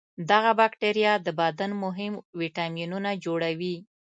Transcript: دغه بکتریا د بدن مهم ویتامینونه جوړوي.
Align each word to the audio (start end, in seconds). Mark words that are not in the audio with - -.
دغه 0.31 0.51
بکتریا 0.59 1.13
د 1.25 1.27
بدن 1.41 1.71
مهم 1.83 2.13
ویتامینونه 2.39 3.09
جوړوي. 3.25 3.75